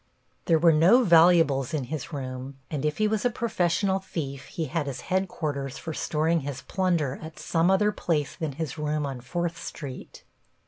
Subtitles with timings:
[0.45, 4.65] There were no valuables in his room, and if he was a professional thief he
[4.65, 9.21] had his headquarters for storing his plunder at some other place than his room on
[9.21, 10.23] Fourth Street.